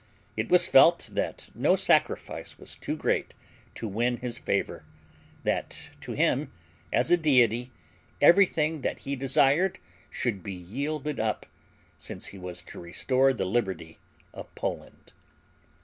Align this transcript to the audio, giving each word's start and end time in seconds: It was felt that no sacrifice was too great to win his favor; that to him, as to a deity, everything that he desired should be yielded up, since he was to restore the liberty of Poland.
It 0.35 0.49
was 0.49 0.65
felt 0.65 1.11
that 1.13 1.51
no 1.53 1.75
sacrifice 1.75 2.57
was 2.57 2.75
too 2.75 2.95
great 2.95 3.35
to 3.75 3.87
win 3.87 4.17
his 4.17 4.39
favor; 4.39 4.83
that 5.43 5.91
to 6.01 6.13
him, 6.13 6.51
as 6.91 7.09
to 7.09 7.13
a 7.13 7.17
deity, 7.17 7.71
everything 8.19 8.81
that 8.81 9.01
he 9.01 9.15
desired 9.15 9.77
should 10.09 10.41
be 10.41 10.55
yielded 10.55 11.19
up, 11.19 11.45
since 11.97 12.25
he 12.33 12.39
was 12.39 12.63
to 12.63 12.79
restore 12.81 13.31
the 13.31 13.45
liberty 13.45 13.99
of 14.33 14.47
Poland. 14.55 15.13